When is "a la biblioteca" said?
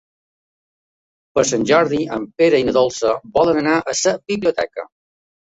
3.85-4.91